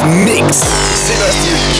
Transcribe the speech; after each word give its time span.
Mix. 0.00 1.71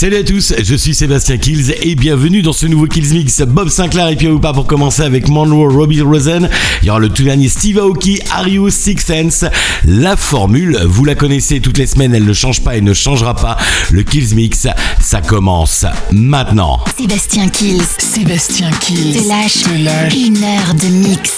Salut 0.00 0.16
à 0.16 0.24
tous, 0.24 0.54
je 0.58 0.74
suis 0.74 0.94
Sébastien 0.94 1.36
Kills 1.36 1.74
et 1.82 1.94
bienvenue 1.94 2.40
dans 2.40 2.54
ce 2.54 2.64
nouveau 2.64 2.86
Kills 2.86 3.12
Mix. 3.12 3.42
Bob 3.42 3.68
Sinclair 3.68 4.08
et 4.08 4.16
Pierre 4.16 4.40
pas 4.40 4.54
pour 4.54 4.66
commencer 4.66 5.02
avec 5.02 5.28
Monroe 5.28 5.70
Robbie 5.70 6.00
Rosen. 6.00 6.48
Il 6.80 6.86
y 6.86 6.90
aura 6.90 7.00
le 7.00 7.10
tout 7.10 7.22
dernier 7.22 7.50
Steve 7.50 7.76
Aoki, 7.76 8.18
Arius 8.30 8.72
Six 8.72 8.96
Sense. 8.96 9.44
La 9.84 10.16
formule, 10.16 10.78
vous 10.86 11.04
la 11.04 11.14
connaissez 11.14 11.60
toutes 11.60 11.76
les 11.76 11.86
semaines, 11.86 12.14
elle 12.14 12.24
ne 12.24 12.32
change 12.32 12.62
pas 12.62 12.78
et 12.78 12.80
ne 12.80 12.94
changera 12.94 13.34
pas. 13.36 13.58
Le 13.92 14.02
Kills 14.02 14.34
Mix, 14.34 14.68
ça 15.02 15.20
commence 15.20 15.84
maintenant. 16.12 16.80
Sébastien 16.96 17.50
Kills. 17.50 17.82
Sébastien 17.98 18.70
Kills. 18.80 19.20
Te 19.20 19.28
lâche, 19.28 19.64
Te 19.64 19.84
lâche. 19.84 20.14
une 20.14 20.42
heure 20.42 20.74
de 20.80 21.08
mix. 21.08 21.30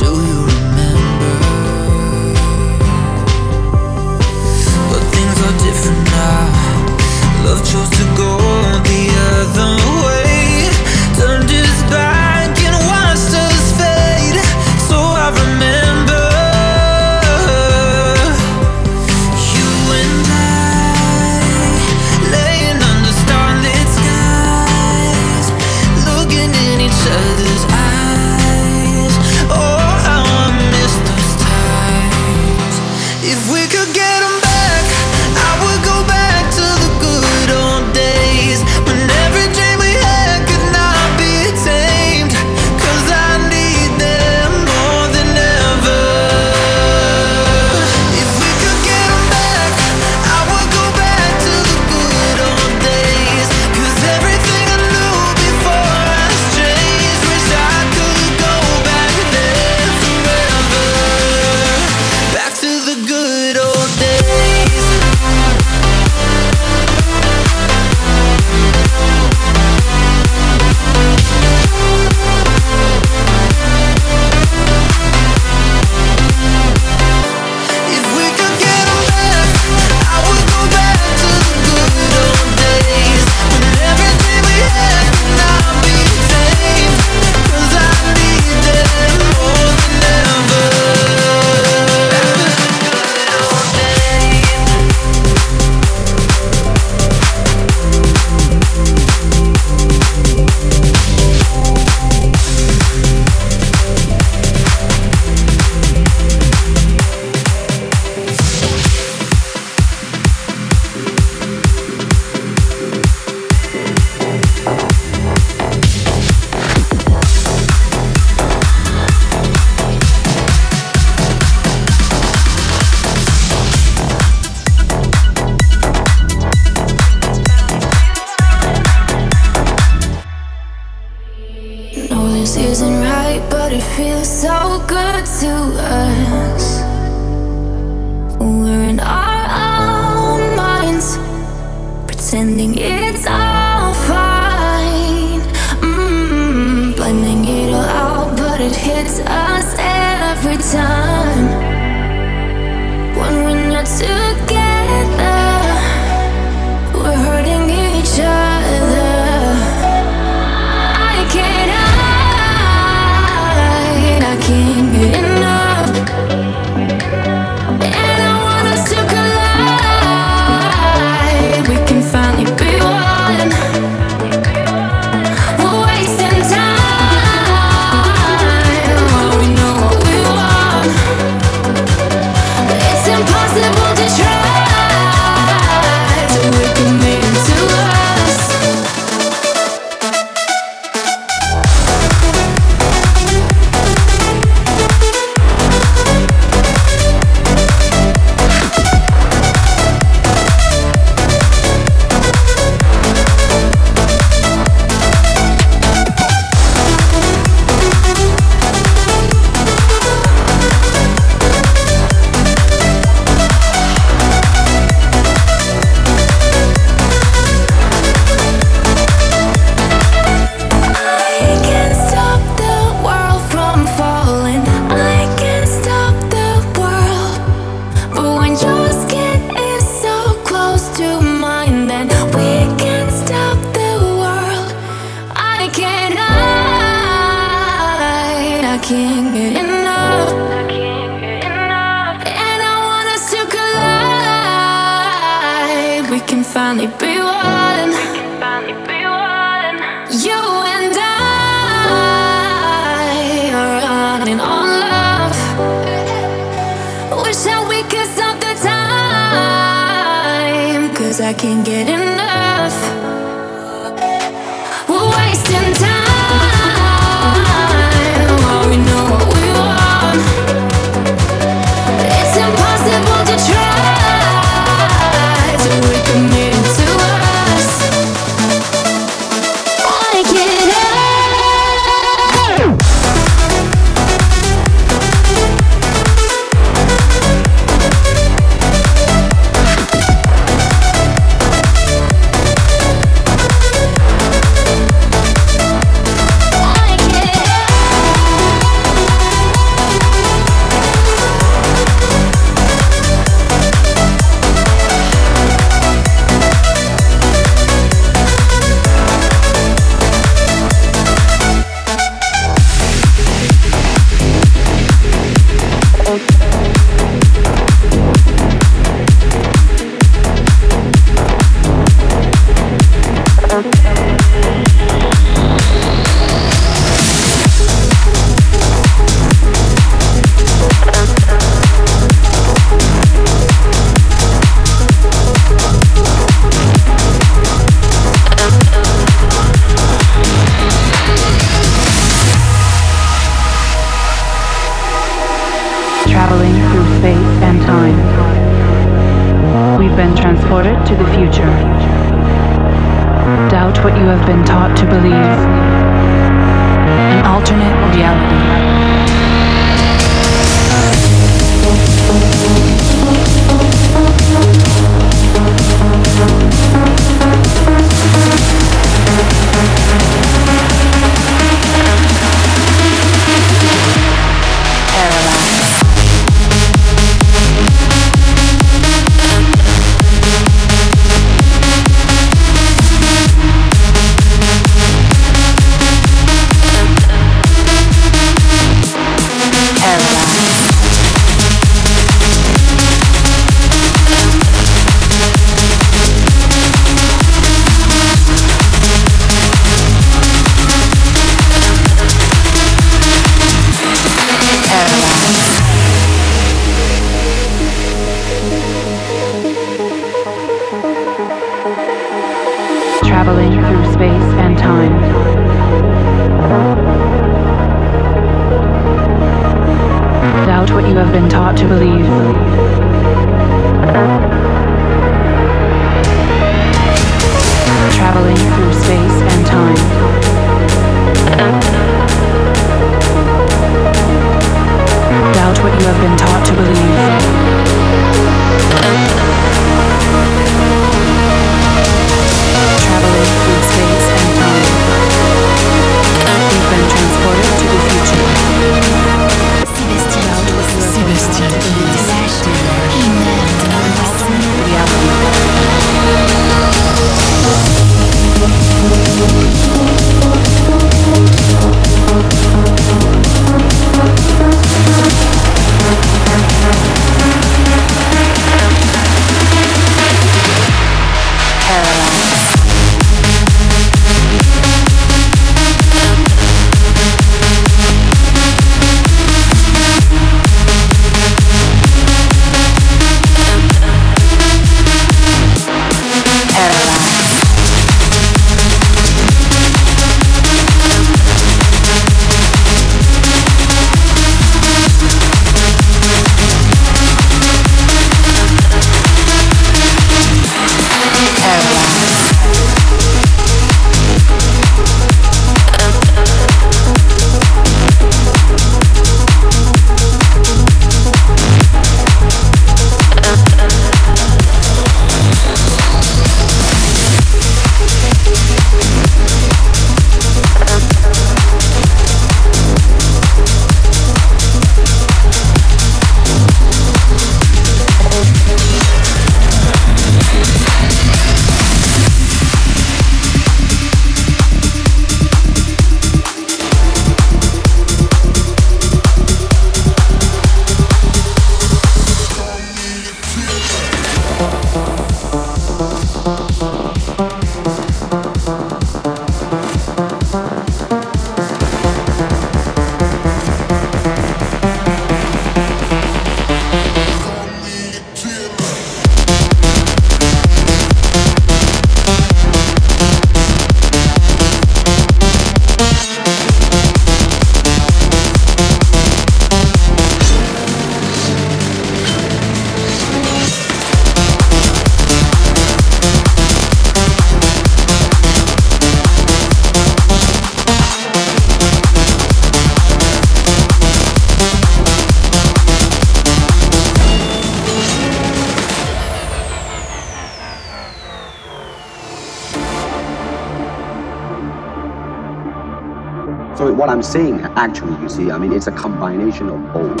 Saying, 597.04 597.40
actually, 597.56 598.00
you 598.02 598.08
see, 598.08 598.30
I 598.30 598.38
mean, 598.38 598.52
it's 598.52 598.66
a 598.66 598.72
combination 598.72 599.48
of 599.48 599.72
both. 599.72 600.00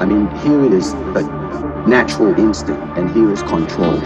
I 0.00 0.04
mean, 0.04 0.28
here 0.38 0.64
it 0.64 0.72
is 0.72 0.92
a 0.92 1.22
natural 1.86 2.38
instinct, 2.38 2.82
and 2.98 3.10
here 3.10 3.30
is 3.30 3.42
control. 3.42 4.00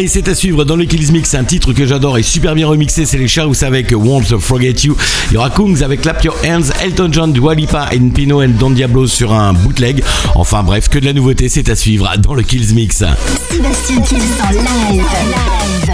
Allez, 0.00 0.08
c'est 0.08 0.28
à 0.30 0.34
suivre 0.34 0.64
dans 0.64 0.76
le 0.76 0.86
Kills 0.86 1.12
Mix, 1.12 1.34
un 1.34 1.44
titre 1.44 1.74
que 1.74 1.84
j'adore 1.84 2.16
et 2.16 2.22
super 2.22 2.54
bien 2.54 2.66
remixé, 2.66 3.04
c'est 3.04 3.18
les 3.18 3.28
Charous 3.28 3.62
avec 3.62 3.92
Won't 3.92 4.38
Forget 4.38 4.72
You. 4.84 4.96
Il 5.30 5.34
y 5.34 5.36
aura 5.36 5.50
Kungs 5.50 5.82
avec 5.82 6.00
Clap 6.00 6.24
Your 6.24 6.34
Hands, 6.42 6.72
Elton 6.82 7.10
John, 7.12 7.34
Dua 7.34 7.54
Lipa 7.54 7.86
et 7.92 8.00
Pino 8.00 8.40
and 8.40 8.54
Don 8.58 8.70
Diablo 8.70 9.06
sur 9.06 9.34
un 9.34 9.52
bootleg. 9.52 10.02
Enfin 10.36 10.62
bref, 10.62 10.88
que 10.88 10.98
de 10.98 11.04
la 11.04 11.12
nouveauté, 11.12 11.50
c'est 11.50 11.68
à 11.68 11.76
suivre 11.76 12.10
dans 12.16 12.32
le 12.32 12.42
Kills 12.42 12.72
Mix. 12.74 13.04
Sébastien 13.50 14.00
Kills 14.00 14.22
live. 14.52 15.89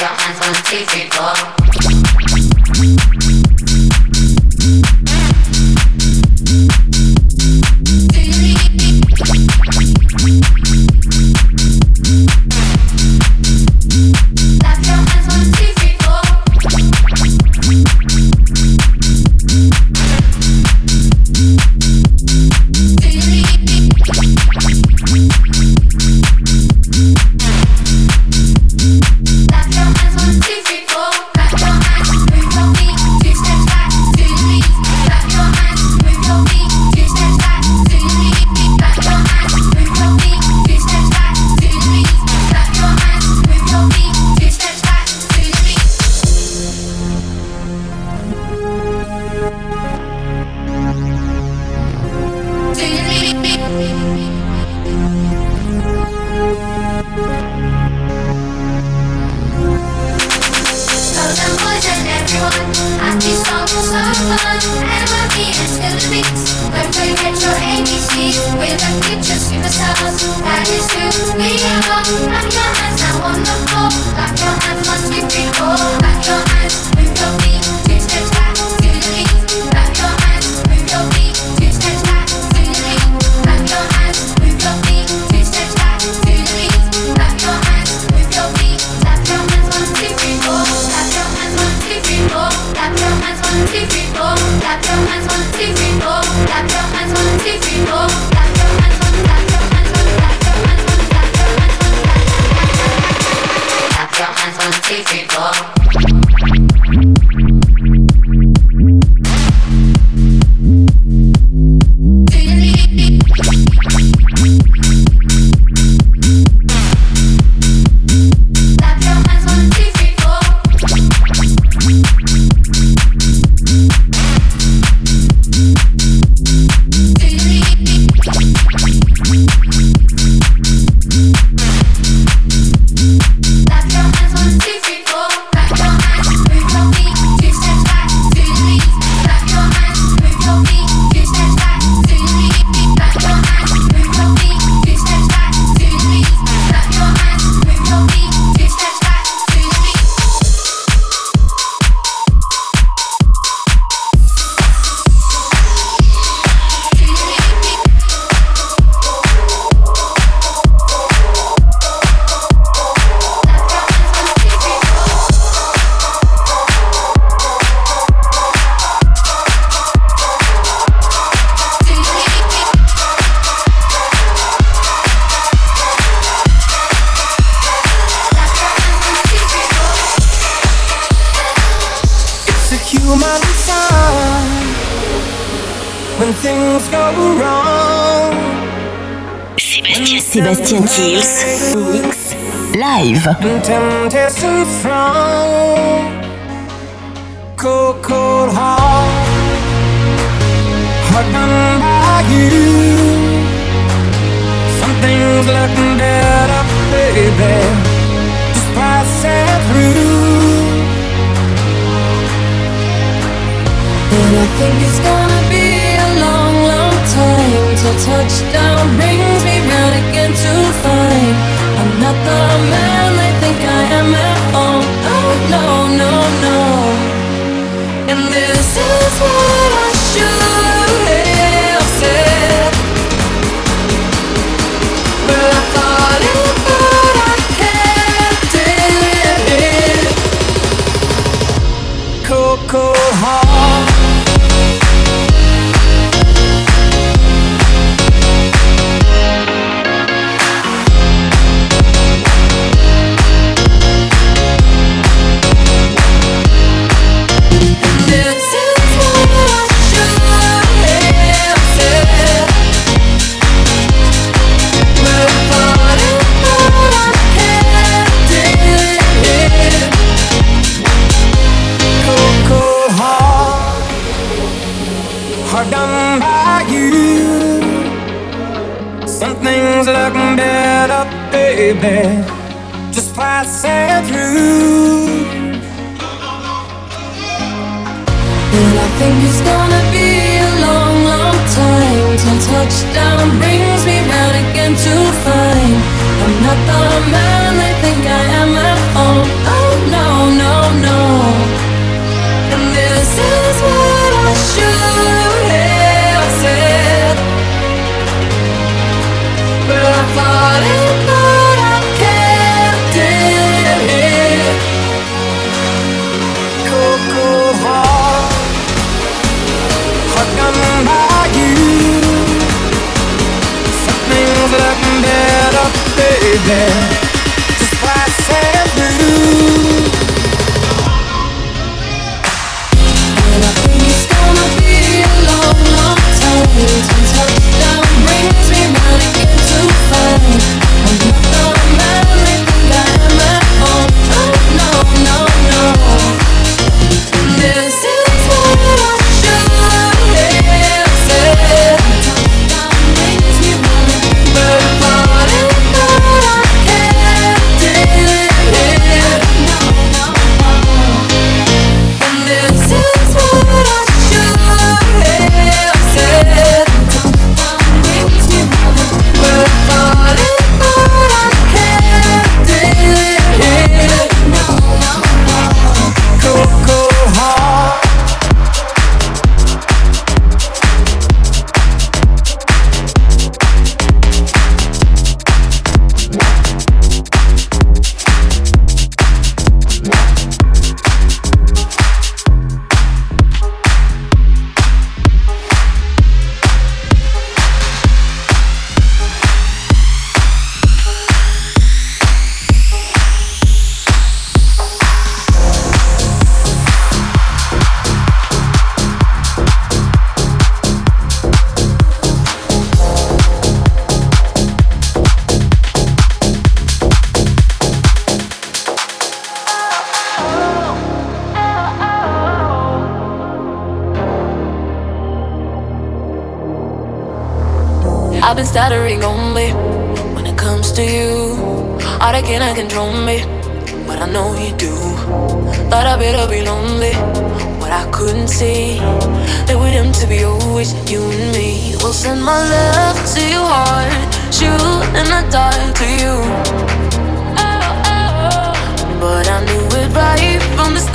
your 0.00 0.08
hands 0.08 0.40
one, 0.40 0.54
two, 0.64 0.84
three, 0.86 1.08
four. 1.10 1.75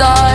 estoy 0.02 0.31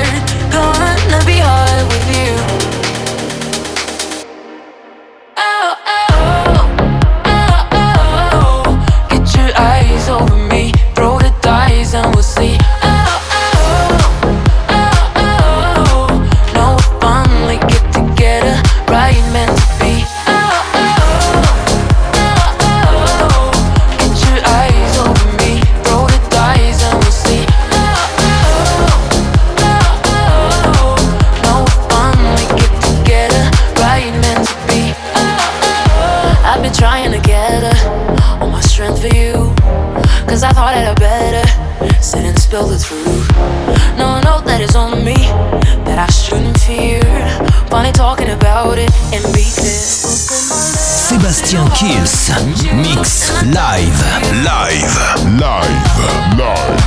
live. 53.54 54.02
Live. 54.44 55.40
Live. 55.40 56.38
Live. 56.38 56.87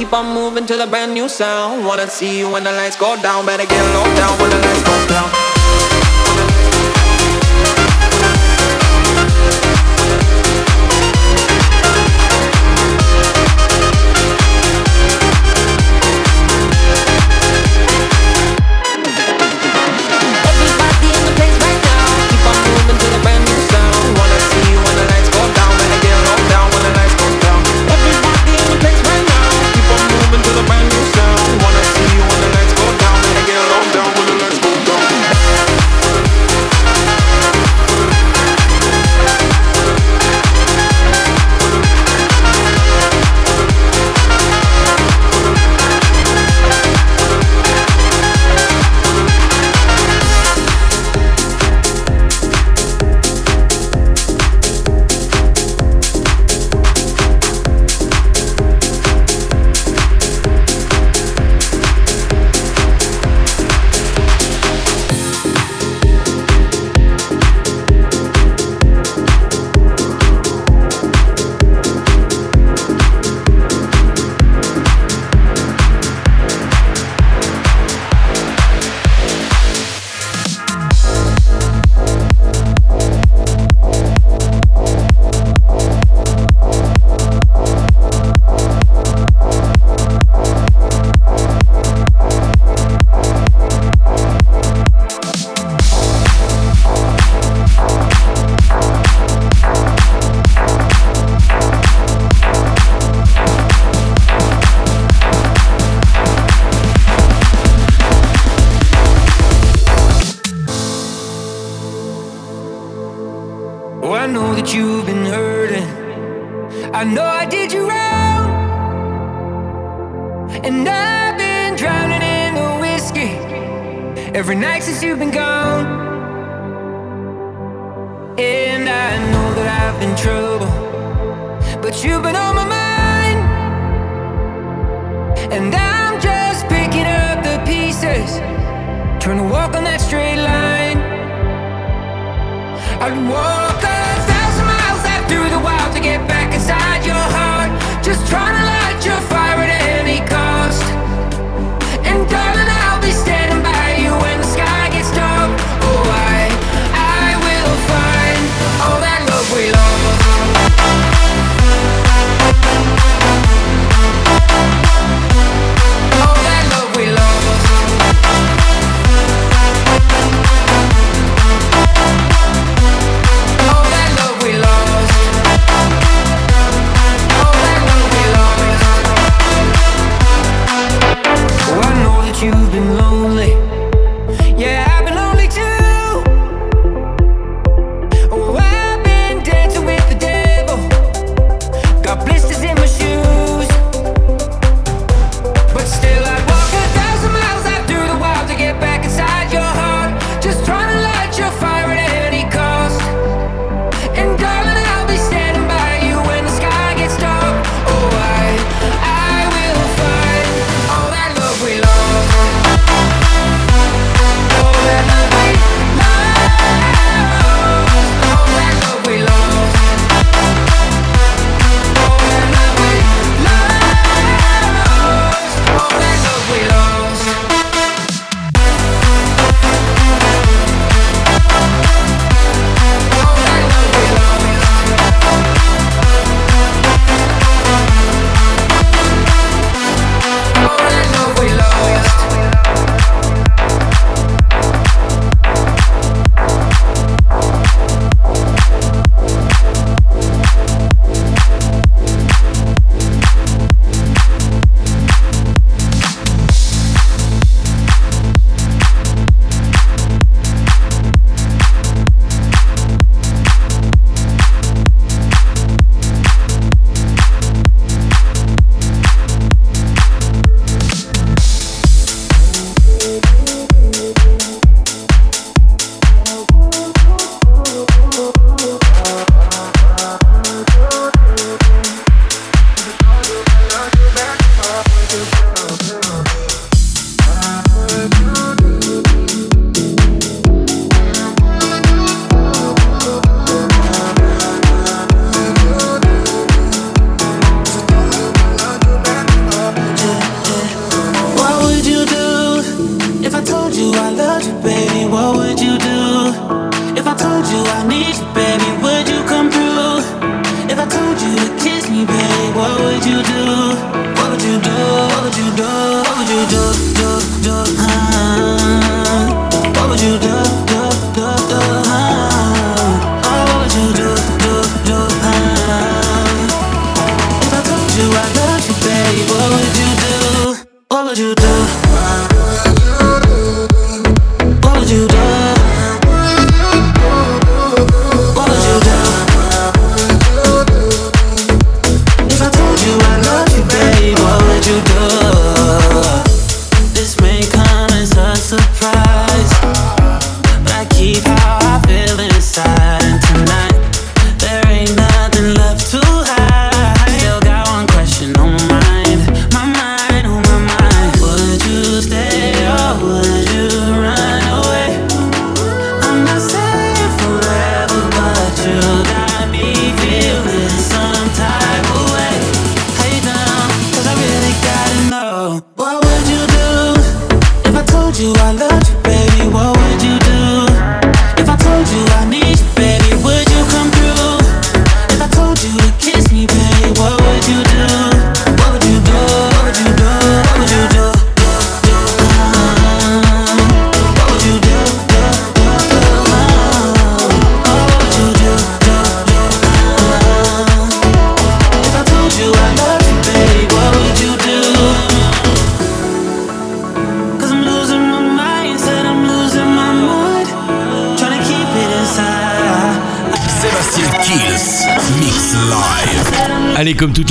Keep 0.00 0.14
on 0.14 0.32
moving 0.34 0.64
to 0.64 0.78
the 0.78 0.86
brand 0.86 1.12
new 1.12 1.28
sound. 1.28 1.84
Wanna 1.84 2.08
see 2.08 2.38
you 2.38 2.50
when 2.50 2.64
the 2.64 2.72
lights 2.72 2.96
go 2.96 3.20
down. 3.20 3.44
Better 3.44 3.66
get 3.66 3.84
low 3.94 4.04
down 4.14 4.40
when 4.40 4.48
the 4.48 4.56
lights 4.56 4.82
go 4.82 5.06
down. 5.08 5.39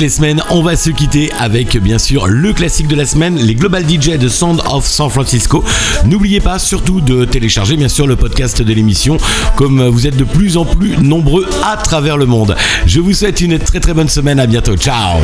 les 0.00 0.08
semaines, 0.08 0.42
on 0.48 0.62
va 0.62 0.76
se 0.76 0.88
quitter 0.88 1.30
avec 1.38 1.76
bien 1.76 1.98
sûr 1.98 2.26
le 2.26 2.54
classique 2.54 2.88
de 2.88 2.96
la 2.96 3.04
semaine, 3.04 3.36
les 3.36 3.54
Global 3.54 3.84
DJ 3.86 4.16
de 4.18 4.28
Sound 4.28 4.62
of 4.70 4.86
San 4.86 5.10
Francisco. 5.10 5.62
N'oubliez 6.06 6.40
pas 6.40 6.58
surtout 6.58 7.02
de 7.02 7.26
télécharger 7.26 7.76
bien 7.76 7.88
sûr 7.88 8.06
le 8.06 8.16
podcast 8.16 8.62
de 8.62 8.72
l'émission, 8.72 9.18
comme 9.56 9.86
vous 9.88 10.06
êtes 10.06 10.16
de 10.16 10.24
plus 10.24 10.56
en 10.56 10.64
plus 10.64 10.96
nombreux 10.98 11.46
à 11.64 11.76
travers 11.76 12.16
le 12.16 12.24
monde. 12.24 12.56
Je 12.86 13.00
vous 13.00 13.12
souhaite 13.12 13.42
une 13.42 13.58
très 13.58 13.80
très 13.80 13.92
bonne 13.92 14.08
semaine, 14.08 14.40
à 14.40 14.46
bientôt, 14.46 14.76
ciao. 14.76 15.18